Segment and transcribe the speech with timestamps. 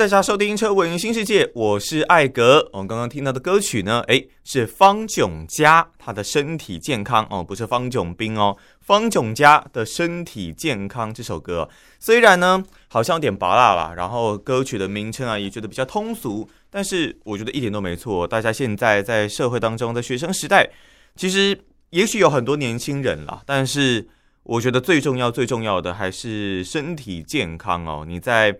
[0.00, 2.66] 大家收听《车闻新世界》，我是艾格。
[2.72, 11.68] 我们刚刚听到的歌曲呢，诶，是方炯嘉他的身体健康哦，不是方炯斌哦，方炯嘉的身体健康这首歌，
[11.98, 18.26] 虽然呢好像有点拔辣了，然后歌曲的名称啊也觉得比较通俗，但是我觉得一点都没错。
[18.26, 20.66] 大家现在在社会当中的学生时代，
[21.14, 21.60] 其实
[21.90, 24.08] 也许有很多年轻人啦，但是
[24.44, 28.06] 我觉得最重要、最重要的还是身体健康哦。
[28.08, 28.56] 你在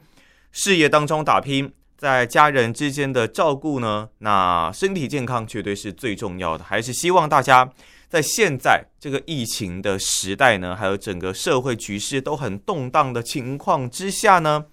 [0.52, 6.64] 事业当中打拼，在家人之间的照顾呢，那身体健康绝对是最重要的。
[6.64, 7.70] 还是希望大家
[8.09, 14.65] 在现在这个疫情的时代呢，还有整个社会局势都很动荡的情况之下呢，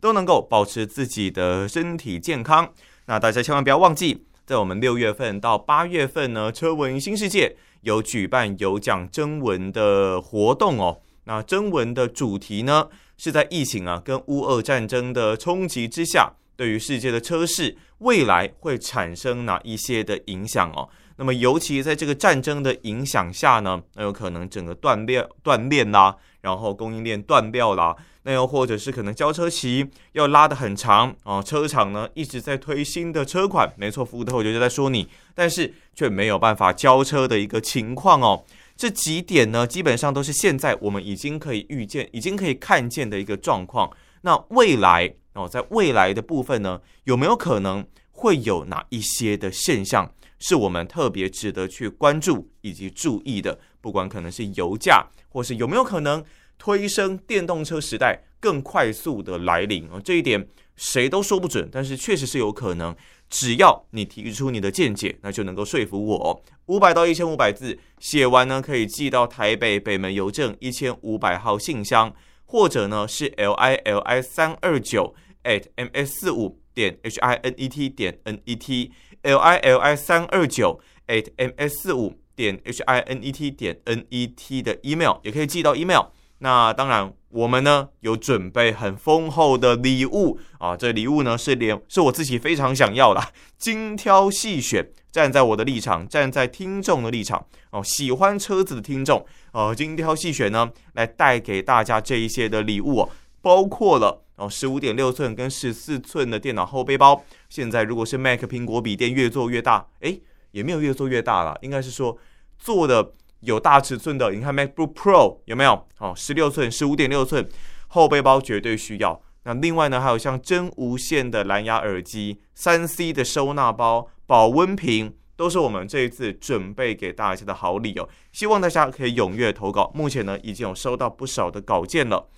[0.00, 2.72] 都能够保持自己的身体健康。
[3.06, 11.00] 那大家千万不要忘记，在我们六月份到八月份呢，车闻新世界有举办有奖征文的活动哦。
[11.24, 20.88] 那征文的主题呢，是在疫情啊跟乌俄战争的冲击之下，对于世界的车市未来会产生哪一些的影响哦？
[21.16, 38.44] 那么尤其在这个战争的影响下呢，那有可能整个断链断链啦，然后供应链断掉啦，那又或者是可能交车期要拉得很长啊，车厂呢一直在推新的车款，没错，福特我就在说你，但是却没有办法交车的一个情况哦。
[38.76, 43.90] 这几点呢，基本上都是现在我们已经可以预见、已经可以看见的一个状况。
[44.22, 53.60] 那未来哦，在未来的部分呢，有没有可能会有哪一些的现象，是我们特别值得去关注以及注意的？
[53.80, 56.24] 不管可能是油价，或是有没有可能
[56.58, 60.00] 推升电动车时代更快速的来临啊？
[60.02, 62.96] 这一点谁都说不准，但是确实是有可能。
[63.34, 66.40] 只要你提出你的见解，那就能够说服我。
[66.66, 72.14] 五百到一千五百字写完呢，可以寄到台北北门邮政一千五百号信箱，
[72.46, 78.20] 或者呢是 l i l i 三二九 at m s 四五点 h i n e t 点
[78.22, 83.20] n e t l i l i 三二九 at m s 四五点 h i n
[83.20, 86.04] e t 点 n e t 的 email 也可以寄到 email。
[86.44, 90.38] 那当然，我们呢有准备很丰厚的礼物。
[90.58, 97.46] 啊，这礼物呢是连是我自己非常想要的，精挑细选，站在我的立场，站在听众的立场。
[97.70, 103.08] 哦，喜欢车子的听众哦，精挑细选呢，来带给大家这一些的礼物哦，
[103.40, 112.18] 包括了哦十五点六寸跟十四寸的电脑后背包，现在如果是 Mac 苹果笔电越做越大，诶，也没有越做越大了，应该是说
[112.58, 113.12] 做的。
[113.44, 115.86] 有大尺寸的，你看 MacBook Pro 有没有？
[115.98, 117.48] 哦，十六寸、十五点六寸
[117.88, 119.20] 后背包绝对需要。
[119.44, 128.08] 那另外呢，还有像真无线的蓝牙耳机、三 C 的收纳包、保温瓶，都是我们这一次准备给大家的好礼哦。
[128.32, 129.90] 希望大家可以踊跃投稿。
[129.94, 132.28] 目前呢，已经有收到不少的稿件了。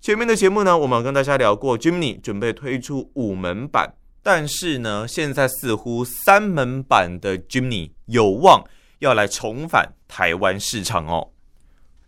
[0.00, 8.64] 前面的节目呢，我们跟大家聊过，Jimny 准备推出五门版，但是呢，现在似乎三门版的 Jimny 有望。
[9.00, 11.32] 要来重返台湾市场哦，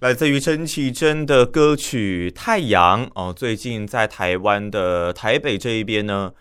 [0.00, 6.32] 来自于陈绮贞的歌曲《太阳》哦，最近在台湾的台北这一边呢，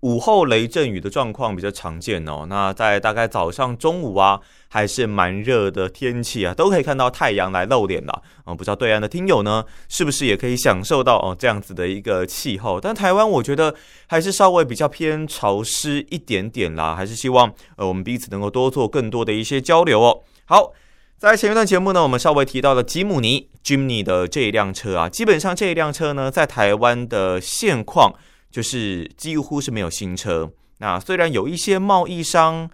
[0.00, 2.46] 午后雷阵雨的状况比较常见哦。
[2.48, 8.54] 那在大概早上、中午啊，还是蛮热的天气啊，都可以看到太阳来露脸了啊。
[8.54, 12.80] 不知道对岸的听友呢，是不是也可以享受到哦这样子的一个气候？
[12.80, 13.74] 但台湾我觉得
[14.06, 20.22] 还是稍微比较偏潮湿一点点啦，还是希望呃我们彼此能够多做更多的一些交流哦。
[20.44, 20.72] 好，
[21.18, 28.14] 在前一段节目呢，我们稍微提到了吉姆尼 Jimny 的这一辆车啊，基本上这一辆车呢，在台湾的现况
[28.50, 30.50] 就是几乎是没有新车。
[30.78, 32.70] 那虽然有一些贸易商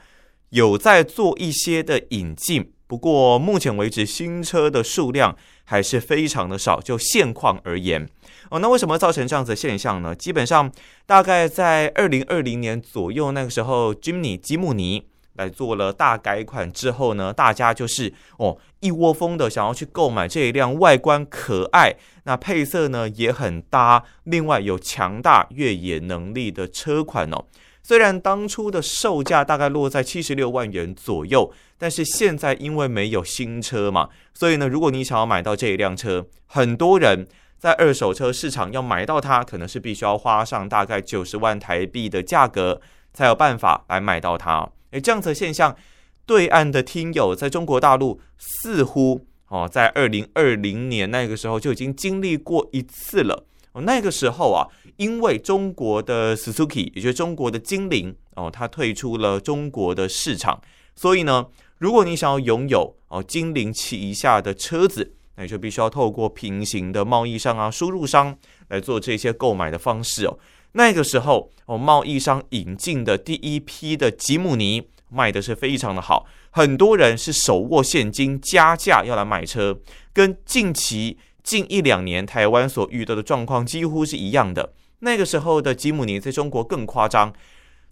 [0.51, 6.81] 有在做一些的引进，不过目前为止新车的数量还是非常的少。
[6.81, 8.09] 就现况而言，
[8.51, 10.15] 哦，那为什么造成这样子的现象呢？
[10.15, 10.71] 基本上
[11.07, 15.07] 大概在二零二零年左右那个时候，Jimny 吉姆尼。
[15.34, 21.95] 来做了大改款之后呢，大家就是哦一窝蜂的想要去购买这一辆外观可爱、
[22.25, 27.45] 那配色呢也很搭，另外有强大越野能力的车款哦。
[27.83, 37.27] 虽然当初的售价大概落在七十六万元左右，但是现在因为没有新车嘛，所以呢，如果你想要买到这一辆车，很多人
[37.59, 42.81] 在二手车市场要买到它，可能是必须要花上大概九十万台币的价格，
[43.13, 44.66] 才有办法来买到它。
[44.95, 45.77] 诶，这样子的现象，
[46.25, 60.63] 对岸的听友在中国大陆似乎哦，在二零二零年那个时候就已经经历过一次了哦，那个时候啊，因为中国的 Suzuki，也就是中国的精灵哦，它退出了中国的市场，
[60.95, 61.49] 所以呢，
[61.79, 68.39] 如果你想要拥有哦精灵旗下的车子，那你就必须要透过平行的贸易商啊、输入商
[68.69, 70.39] 来做这些购买的方式哦。
[70.74, 79.80] 那个时候哦，贸易商引进的第一批的吉姆尼卖的是非常的好，很多人是手握现金加价要来买车，
[80.12, 81.18] 跟近期。
[81.44, 84.72] 近一两年，台湾所遇到的状况几乎是一样的。
[85.00, 87.34] 那个时候的吉姆尼在中国更夸张，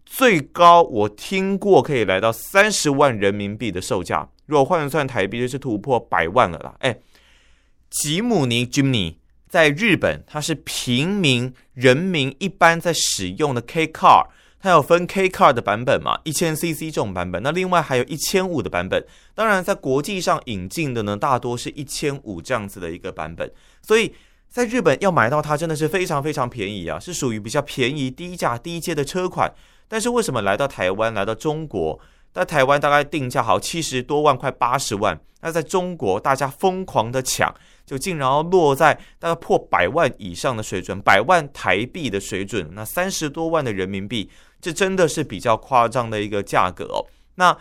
[0.06, 6.74] 最高我听过可以来到三十万人民币的售价，如果换算台币就是突破百万了啦。
[6.78, 6.96] 哎，
[7.90, 9.16] 吉姆尼 Jimny
[9.52, 14.28] 在日本，它是平民人民一般在使用的 K Car。
[14.58, 19.04] 它有分 K Car 的版本嘛，一千 CC 这种版本，那另外还有一千五的版本。
[19.34, 23.52] 当然，在国际上引进的呢，大多是一千五这样子的一个版本。
[23.82, 24.14] 所以
[24.48, 29.52] 在日本要买到它真的是非常非常便宜啊，是属于比较便宜、低价、低阶的车款。
[29.86, 32.00] 但是为什么来到台湾、来到中国，
[32.32, 37.54] 在台湾大概定价好七十多万、快八十万，那在中国大家疯狂的抢。
[37.92, 44.30] 就竟然要落在大概破百万以上的水准，百万台币的水准，那三十多万的人民币，
[44.62, 47.04] 这真的是比较夸张的一个价格哦。
[47.34, 47.54] 那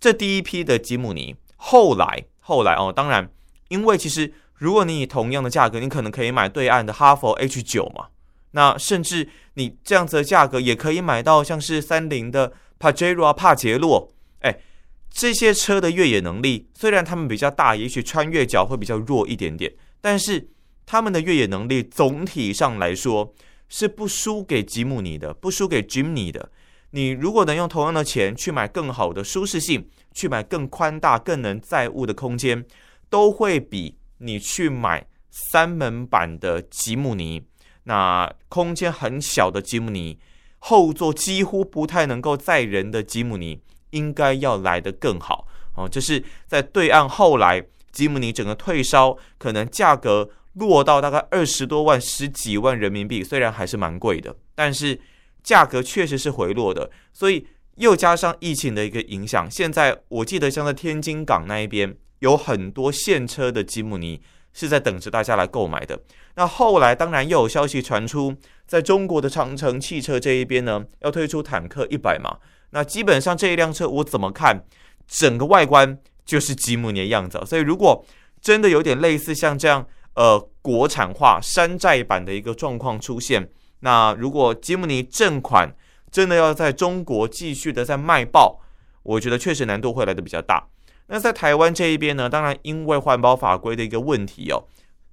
[0.00, 3.30] 这第一批的吉姆尼，后来后来哦，当然，
[3.68, 8.06] 因为其实如果你以同样的价格，你可能可以买对岸的哈佛 H 九嘛，
[8.52, 14.10] 那甚至你这样子的价格也可以买到像是三菱的帕杰罗、帕杰洛，
[14.40, 14.60] 哎。
[15.10, 20.48] 这些车的越野能力虽然它们比较大，也许穿越角会比较弱一点点，但是
[20.86, 23.34] 它们的越野能力总体上来说
[23.68, 26.50] 是不输给吉姆尼的，不输给 Jimny 的。
[26.90, 32.64] 你如果能用同样的钱去买更好的舒适性，去买更宽大、更能载物的空间，
[33.10, 37.42] 都会比你去买三门版的吉姆尼，
[37.84, 40.18] 那空间很小的吉姆尼，
[40.58, 43.60] 后座几乎不太能够载人的吉姆尼。
[43.90, 55.00] 应该要来得更好哦，就是在对岸后来吉姆尼整个退烧，可能价格落到大概二十多万、十几万人民币，虽然还是蛮贵的，但是
[55.42, 56.90] 价格确实是回落的。
[57.12, 57.46] 所以
[57.76, 64.20] 又加上疫情的一个影响，现在我记得像在天津港那一边有很多现车的吉姆尼
[64.52, 66.00] 是在等着大家来购买的。
[66.34, 68.34] 那后来当然又有消息传出，
[68.66, 72.38] 在中国的长城汽车这一边呢，要推出坦克一百嘛。
[72.70, 74.64] 那基本上这一辆车我怎么看，
[75.06, 77.42] 整个外观就是吉姆尼的样子。
[77.46, 78.04] 所以如果
[78.40, 83.48] 真的有点类似像这样，呃，国产化山寨版的一个状况出现，
[83.80, 85.74] 那如果吉姆尼正款
[86.10, 88.60] 真的要在中国继续的在卖爆，
[89.02, 90.68] 我觉得确实难度会来的比较大。
[91.06, 94.64] 那在台湾这一边呢，当然因为环保法规的一个问题哦，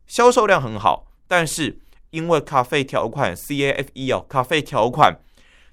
[0.07, 1.79] 销售量很好，但是
[2.09, 5.19] 因为卡费条款 CAFE 哦，卡费条款。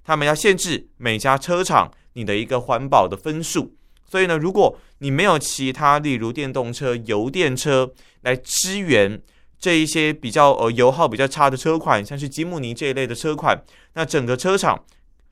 [0.04, 3.74] 他们要限制每家车厂你的一个环保的分数，
[4.08, 9.20] 所以呢，如果你没有其他，例如电动车、油电车来支援
[9.58, 13.62] 这一些比较呃油耗比较差的车款，像是吉姆尼这一类的车款，
[13.94, 14.84] 那整个车厂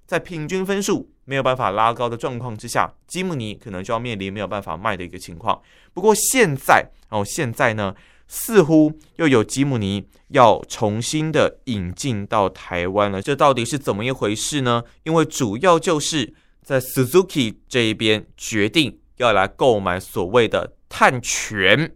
[0.06, 5.60] 在平均分数没有办法拉高的状况之下，吉姆尼可能就要面临没有办法卖的一个情况。
[5.92, 7.94] 不过现在哦，现在呢？
[8.32, 14.84] 似乎又有吉姆尼要重新的引进到台湾了，这到底是怎么一回事呢？
[15.02, 21.92] 因为主要就是在 Suzuki 这一边决定要来购买所谓的碳权，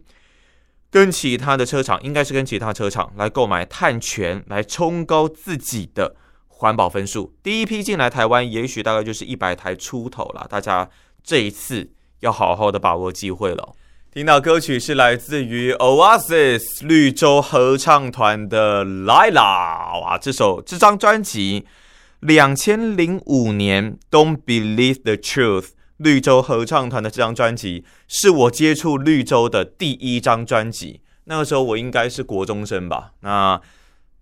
[0.89, 6.17] 跟其他的车厂应该是跟其他车厂来购买碳权，来冲高自己的
[6.47, 7.33] 环保分数。
[7.41, 10.89] 第一批进来台湾，也许大概就是一百台出头了，大家
[11.23, 13.73] 这一次要好好的把握机会了。
[14.15, 19.33] 听到歌曲是来自于 Oasis 绿洲合唱团的《Lila》
[20.01, 21.65] 哇，这首这张专辑
[22.21, 33.11] 两千零五年 Don't Believe the Truth 绿洲合唱团的这张专辑是我接触绿洲的第一张专辑，那个时候我应该是国中生吧？
[33.19, 33.59] 那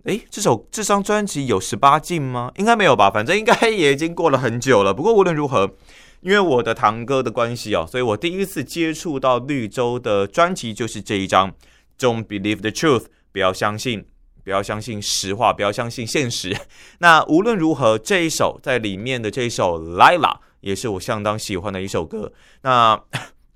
[0.06, 2.52] 诶，这首这张专辑有十八禁吗？
[2.56, 3.12] 应该没有吧？
[3.12, 4.92] 反正应该也已经过了很久了。
[4.92, 5.76] 不过无论如何。
[6.24, 11.52] 因为我的堂哥的关系哦，所以我第一次接触到绿洲的专辑就是这一张
[12.00, 13.02] 《Don't Believe the Truth》，
[13.34, 14.06] 不要相信，
[14.44, 16.56] 不要相信实话，不要相信现实。
[17.00, 20.20] 那无论如何，这一首在里面的这一首《Lila》
[20.62, 22.32] 也是我相当喜欢的一首歌。
[22.62, 23.04] 那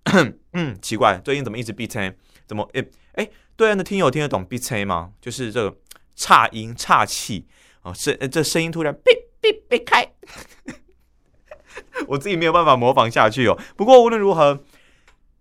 [0.51, 2.13] 嗯，奇怪，最近怎么一直闭嘴？
[2.45, 5.11] 怎么诶诶，对岸的听友听得懂闭嘴吗？
[5.21, 5.77] 就是这个
[6.15, 7.45] 差音差气
[7.81, 8.99] 啊，声这声音突然哔
[9.41, 10.13] 哔哔开。
[12.07, 13.57] 我自己没有办法模仿下去哦。
[13.75, 14.59] 不过无论如何，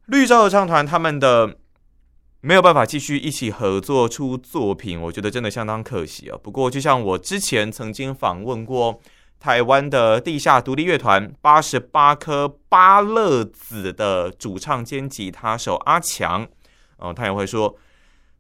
[0.07, 1.57] 绿洲合唱团他们的
[2.41, 6.39] 没有办法继续一起合作出作品，我觉得真的相当可惜啊。
[6.43, 9.01] 不过，就像我之前曾经访问过
[9.41, 16.47] 台湾的地下独立乐团八十八颗八乐子的主唱兼吉他手阿强，
[16.99, 17.77] 哦，他也会说，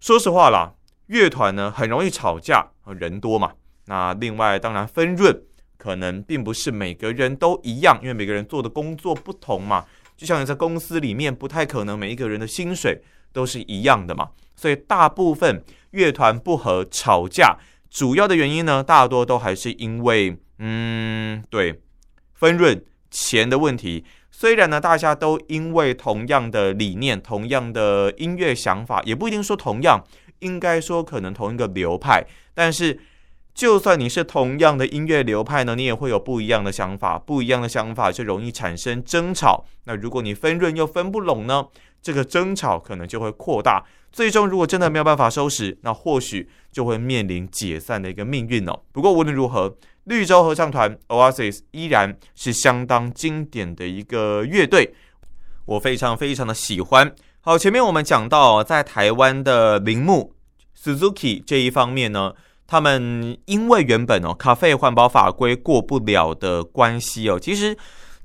[0.00, 0.72] 说实话啦，
[1.06, 3.52] 乐团呢很容易吵架，人多嘛。
[3.86, 5.42] 那另外，当然分润
[5.76, 9.84] 可能并不是每个人都一样，因为每个人做的工作不同嘛。
[10.16, 13.02] 就像你在公司里面，不太可能每一个人的薪水。
[13.32, 17.58] 都是一样的嘛，所以大部分乐团不合吵架，
[17.90, 21.82] 主要的原因呢，大多都还是因为，嗯，对，
[22.32, 24.06] 分润钱的问题。
[24.30, 30.02] 虽然呢，大家都因为同样的理念、同样的音乐想法，也不一定说同样，
[30.38, 32.98] 应该说可能同一个流派，但是
[33.56, 39.64] 就算你是同样的音乐流派呢，你也会有不一样的想法，不一样的想法就容易产生争吵。
[39.84, 41.66] 那如果你分润又分不拢呢？
[42.02, 43.82] 这个争吵可能就会扩大，
[44.12, 48.78] 最终如果真的没有办法收拾，那或许就会面临解散的一个命运哦。
[48.92, 54.94] 不过无论如何，绿洲合唱团 Oasis 依然是相当经典的一个乐队，
[55.64, 57.12] 我非常非常的喜欢。
[57.40, 60.34] 好，前面我们讲到在台湾的铃木
[60.78, 62.34] Suzuki 这一方面呢，
[62.66, 67.76] 他们因为原本哦卡费环保法规过不了的关系哦，其实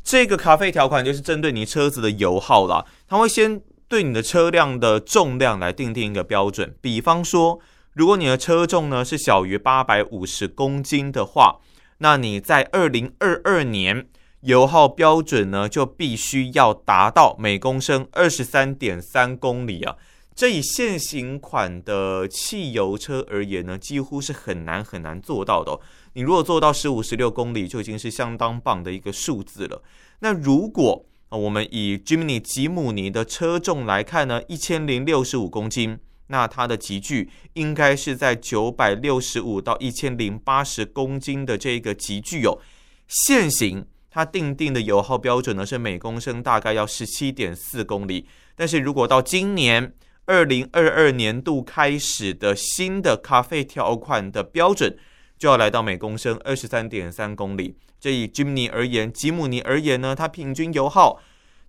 [0.04, 3.62] 这个卡费条款就是针对你车子的油耗啦，他会先。
[3.92, 7.60] 对你的车辆的重量来订定一个标准，比方说，
[7.92, 11.58] 如果你的车重呢是小于八百五十公斤的话，
[11.98, 14.08] 那你在二零二二年
[14.44, 19.98] 油耗标准呢就必须要达到每公升二十三点三公里啊。
[20.34, 25.80] 这以现行款的汽油车而言呢，几乎是很难很难做到的。
[26.14, 29.84] 你如果做到十五、十六公里，就已经是相当棒的一个数字了。
[30.20, 42.58] 那如果啊我们以 Jimny 吉姆尼的车重来看呢，一千零六十五公斤，那它的级距应该是在九百六十五到一千零八十公斤的这个级距哦。
[43.08, 49.94] 现行它定定的油耗标准呢是每公升大概要十七点四公里，但是如果到今年
[50.32, 54.98] 二零二二年度开始的新的咖啡条款的标准，
[55.38, 57.76] 就要来到每公升二十三点三公里。
[58.00, 61.20] 这以 Jimny 而言，吉姆尼而言呢，它平均油耗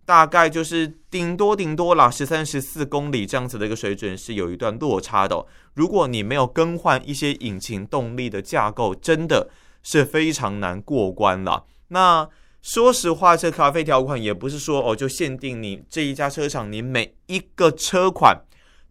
[0.04, 5.44] 大概就是顶多顶多啦，十三十四公里这样子的一个水准是有一段落差的。
[5.74, 9.50] 如果你没有更换一些引擎动力的架构，真的
[9.82, 11.64] 是非常难过关了。
[11.88, 12.28] 那
[12.62, 18.40] 说实话，这咖啡条款也不是说哦，就限定你这一家车厂，你每一个车款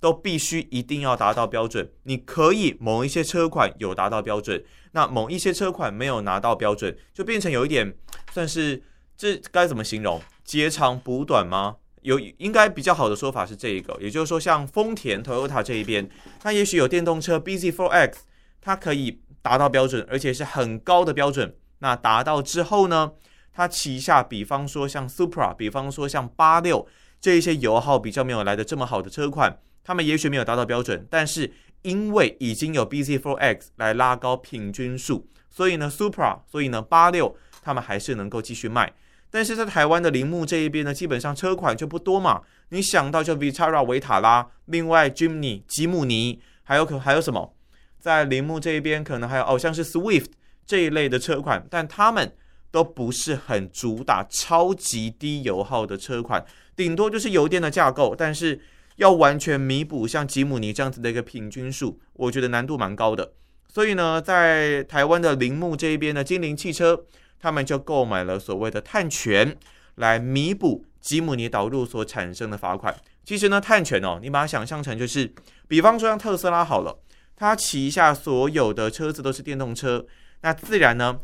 [0.01, 1.89] 都必须一定要达到标准。
[2.03, 4.62] 你可以某一些车款有达到标准。
[4.91, 7.96] 那某一些车款没有拿到标准，就变成有一点
[8.34, 8.84] 算是
[9.15, 10.22] 这该怎么形容？
[10.43, 11.77] 截长补短吗？
[12.01, 18.15] 有应该比较好的说法是这一个，也就是说，像丰田、Toyota 这一边，它也许有电动车 bZ4X，
[18.60, 21.55] 它可以达到标准，而且是很高的标准。
[21.77, 23.12] 那达到之后呢，
[23.53, 26.88] 它旗下比方说像 Supra，比方说像八六
[27.20, 31.52] 这一些油耗比较没有来的这么好的车款，他们也许没有达到标准，但是。
[31.84, 38.94] 因为已经有 bZ4X 来拉高平均数，所以呢，Supra，所以呢，八六他们还是能够继续卖。
[39.32, 42.44] 但是在台湾的铃木这一边呢，基本上车款就不多嘛。
[42.70, 47.56] 你想到就 Vitara 维塔拉，另外 Jimny 吉姆尼，还有可还有什么？
[47.98, 50.28] 在铃木这一边可能还有哦，像是 Swift
[50.68, 52.32] 这一类的车款，但他们
[52.70, 56.46] 都不是很主打超级低油耗的车款，
[56.76, 58.62] 顶多就是油电的架构，但是。
[59.01, 63.34] 要完全弥补像吉姆尼这样子的一个平均数，我觉得难度蛮高的。
[63.67, 67.03] 所以呢，在台湾的铃木这一边的精灵汽车，
[67.39, 69.58] 他们就购买了所谓的碳权
[69.96, 72.96] 来弥补吉姆尼导入所产生的罚款。
[73.25, 75.34] 其实呢，碳权哦，你把它想象成就是，
[75.67, 77.00] 比方说像特斯拉好了，
[77.36, 80.05] 它旗下所有的车子都是电动车，
[80.41, 81.22] 那自然呢，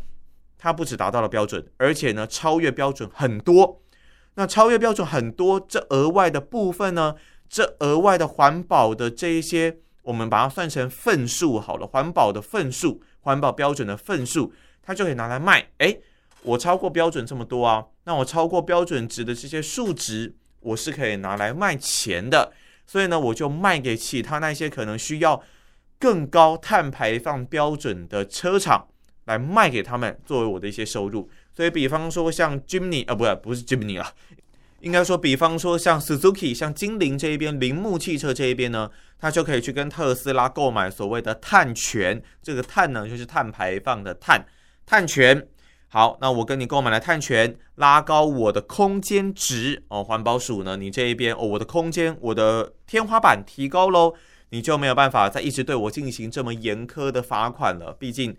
[0.58, 3.84] 它不只达到了标准，而且呢，超越标准很多。
[4.34, 7.16] 那超越标准很多，这额外的部分呢？
[7.50, 11.88] 这额外的环保的这一些，我们把它算成份数好了。
[11.88, 15.68] 环保的份数，环保标准的份数，它就可以拿来卖。
[15.80, 16.02] 诶，
[16.44, 22.54] 我超过标准这么多啊，那我超过标准值的这些数值，我是可以拿来卖钱的。
[22.86, 25.42] 所以呢，我就卖给其他那些可能需要
[26.00, 28.88] 更高碳排放标准的车厂
[29.26, 31.30] 来卖给他们，作为我的一些收入。
[31.54, 34.14] 所以，比方说像 Jimny 啊，不是不是 Jimny 啊。
[34.88, 38.90] 应该说，比方说像 Suzuki、像精灵这一边，铃木汽车这一边呢，
[39.20, 42.24] 它就可以去跟特斯拉购买所谓的碳权。
[42.42, 44.46] 这个碳呢，就是碳排放的碳，
[44.86, 45.46] 碳权。
[45.90, 50.02] 好，那我跟你购买了碳权，拉高我的空间值哦。
[50.02, 54.14] 环保署呢，你这一边哦，我的空间，我的天花板提高喽，
[54.52, 57.92] 你就没有办法再一直对我进行这么严苛的罚款了。
[57.92, 58.34] 毕竟，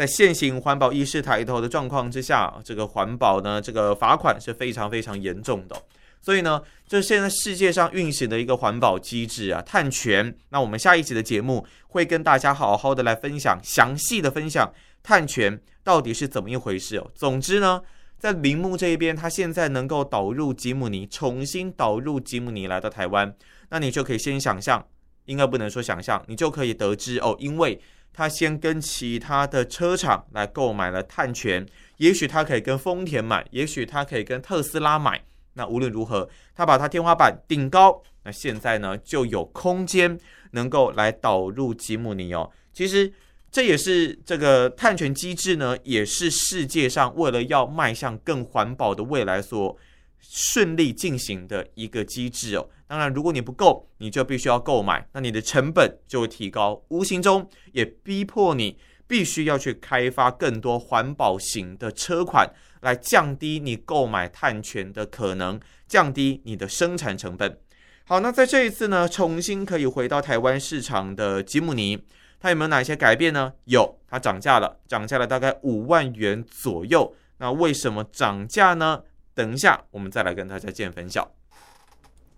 [0.00, 5.76] 在现行环保意识抬头的状况之下，这个环保呢，这个罚款是非常非常严重的。
[6.22, 10.34] 所以呢，这是现在世界上运行的一个环保机制啊，碳权。
[10.48, 17.10] 那我们下一集的节目会跟大家好好的来分享，详细的分享碳权到底是怎么一回事哦。
[17.14, 17.82] 总之呢，
[18.18, 23.34] 在铃木这一边，它现在能够导入吉姆尼，重新导入吉姆尼来到台湾，
[23.68, 24.82] 那你就可以先想象，
[25.26, 27.78] 应该不能说想象，你就可以得知哦，因为
[28.12, 35.22] 他先跟其他的车厂来购买了碳权，也许他可以跟丰田买，也许他可以跟特斯拉买。
[35.54, 40.18] 那无论如何，他把他天花板顶高，那现在呢就有空间
[40.52, 42.50] 能够来导入吉姆尼哦。
[42.72, 43.12] 其实
[43.50, 49.76] 这也是这个碳权机制呢，也是世界上为了要迈向更环保的未来所
[50.20, 52.68] 顺利进行的一个机制哦。
[52.86, 62.52] 当然，如果你不够，你就必须要购买，那你的成本就会提高，无形中也逼迫你必须要去开发更多环保型的车款。
[62.80, 67.58] 来降低你购买碳权的可能，降低你的生产成本。
[68.06, 72.02] 好，那在这一次呢，重新可以回到台湾市场的吉姆尼，
[72.40, 73.52] 它有没有哪些改变呢？
[73.66, 77.14] 有，它涨价了，涨价了大概五万元左右。
[77.36, 79.02] 那为什么涨价呢？
[79.34, 81.30] 等一下我们再来跟大家见分晓。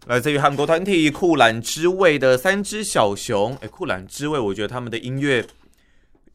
[0.07, 5.47] 来自于韩国团体酷懒之味的三只小熊，诶，酷懒之味，我觉得他们的音乐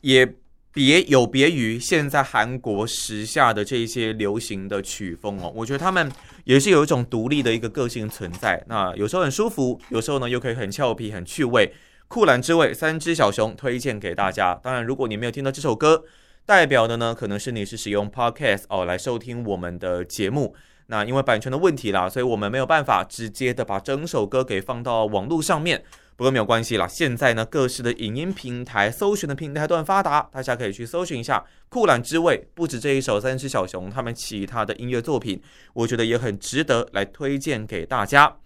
[0.02, 0.36] 也。
[0.74, 6.12] 别有别于现在韩国时下的这些流行的曲风哦，我觉得他们
[6.44, 8.64] 也是有一种独立的一个个性存在。
[8.68, 11.74] 那有时候很舒服，有时候呢又可以很俏皮、很趣味。
[12.08, 14.54] 酷懒之味，三只小熊推荐给大家。
[14.62, 16.04] 当然，如果你没有听到这首歌，
[16.48, 20.56] 代表的呢可能是你是使用 Podcast 哦来收听我们的节目。
[20.86, 25.84] 那因为版权的问题啦，所以我们没有办法直接的把整首歌给放到网络上面。
[26.16, 32.48] 不过没有关系啦，现在呢，各式的影音平台搜寻的平台都很发达，大家可以去搜寻一下酷懒之味。
[32.56, 35.42] 不止这一首三只小熊，他们其他的音乐作品，
[35.74, 38.38] 我觉得也很值得来推荐给大家。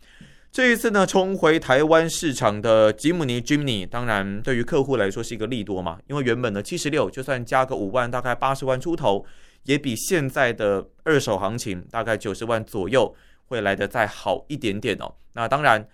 [0.51, 9.25] 这一次呢，重回台湾市场的吉姆尼 Jimny，当然对于客户来说是一个利多嘛，因为原本的七十六，就算加个五万，大概八十万出头，
[9.63, 15.13] 也比现在的二手行情大概九十万左右会来得再好一点点哦。
[15.33, 15.87] 那当然。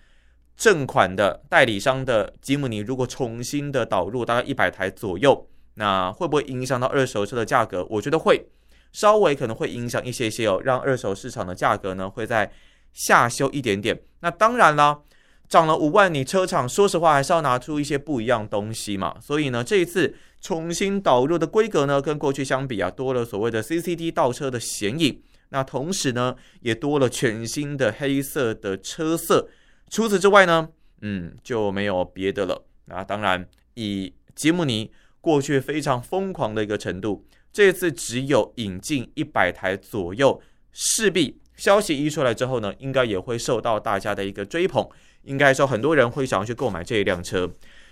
[0.56, 7.86] 正款的代理商的吉姆尼，如果重新的导入大概一百台左右，那会不会影响到二手车的价格？
[7.88, 8.44] 我觉得会，
[8.90, 12.50] 稍微可能会影响一些些哦，让二手市场的价格呢会在
[12.92, 14.00] 下修一点点。
[14.20, 15.00] 那当然啦，
[15.48, 19.16] 涨了五万，你车厂说实话还是要拿出一些不一样东西嘛。
[19.20, 29.48] 所以呢，这一次重新导入的规格呢，跟过去相比啊，多了所谓的 CCD 倒车的显影，那同时呢，也多了全新的黑色的车色。
[29.90, 30.68] 除此之外呢，
[31.00, 32.66] 嗯，就没有别的了。
[32.86, 40.40] 那当然，以吉姆尼过去非常疯狂的一个程度，这次只有引进一百台左右，
[40.72, 44.88] 势必消息一出来之后呢，应该也会受到大家的一个追捧。
[45.24, 47.50] 应该说，很多人会想要去购买这一辆车。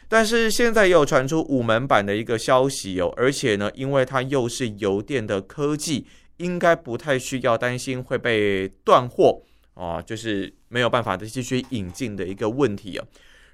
[0.09, 6.07] 但是现在也有传出五门版的一个消息哦，而且呢，因为它又是油电的科技，
[6.39, 9.43] 应该不太需要担心会被断货。
[9.75, 13.05] 啊，就是没有办法再继续引进的一个问题啊。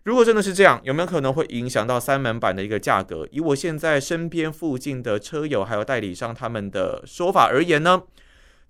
[0.04, 3.26] 如果真的是这样，有没有可能会影响到三门版的一个价格？
[3.32, 8.02] 以我现在身边附近的车友还有代理商他们的说法而言呢，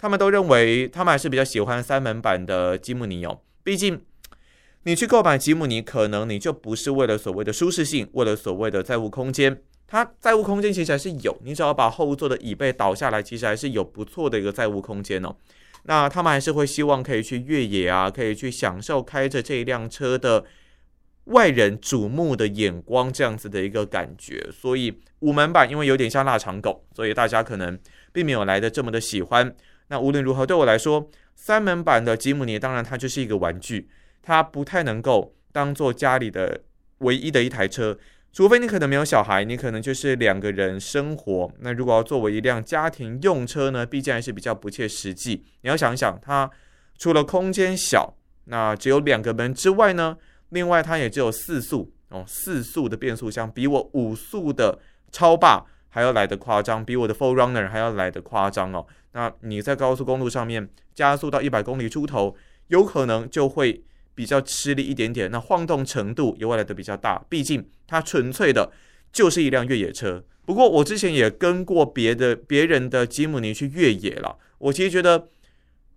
[0.03, 3.41] 他们都认为他们还是比较喜欢三门版的吉姆尼哦。
[3.63, 4.05] 毕竟
[4.83, 9.63] 你去购买吉姆尼，可能你就不是为了所谓的舒适性，为了所谓的载物空间。
[9.87, 15.37] 它载物空间其实还是有，你只要把后座的椅背倒下来，其实还是有不错的一个载物空间哦。
[15.85, 20.45] 那他们还是会希望可以去越野啊，可以去享受开着这一辆车的
[21.27, 24.49] 外人瞩目的眼光这样子的一个感觉。
[24.51, 27.79] 所以五门版因为有点像腊肠狗，所以大家可能
[28.13, 29.55] 并没有来得这么的喜欢。
[29.93, 33.91] 那无论如何，对我来说，三门版的吉姆尼当然它就是一个玩具，
[34.23, 36.63] 它不太能够当做家里的
[37.01, 37.99] 唯一的一台车。
[38.33, 41.53] 除非你可能没有小孩，你可能就是两个人生活。
[41.59, 45.45] 那如果要作为一辆家庭用车呢，毕竟还是比较不切实际。
[45.61, 46.51] 你要想想，它
[46.97, 48.15] 除了空间小，
[48.47, 50.17] 那只有两个门之外呢，
[50.49, 54.79] 另外它也只有四速哦，四速的变速箱比我五速的
[55.11, 58.87] 超霸还要来得夸张，比我的 4Runner 还要来得夸张哦。
[59.13, 62.37] 那你在高速公路上面加速到一百公里出头，
[62.69, 63.85] 有可能就会。
[64.15, 68.71] 比较吃力一点点，那晃动程度也会来的比较大，毕竟它纯粹的
[69.11, 70.23] 就是一辆越野车。
[70.45, 75.29] 不过我之前也跟过别的别人的吉姆尼去越野了，我其实觉得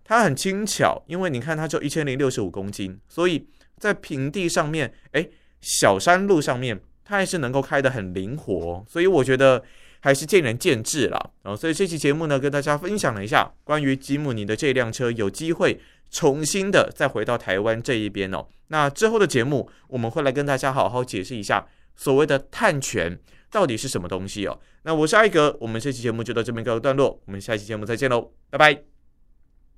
[0.05, 3.45] 它很轻巧，因为你看它就一千零六十五公斤，所以
[3.77, 9.61] 在平地上面，诶，小山路上面，它还是能够开得很灵活，所以我觉得
[9.99, 15.79] 还是见仁见智了啊所以这期节目呢，跟大家分享了一下关于吉姆尼的这辆车，有机会
[16.09, 18.47] 重新的再回到台湾这一边哦。
[18.67, 23.19] 那之后的节目，我们会来跟大家好好解释一下所谓的碳权。
[23.51, 24.59] 到底是什么东西哦？
[24.83, 28.94] 那我是艾格，我们这期节目就到这边告一段落，我们下期节目再见喽，拜拜。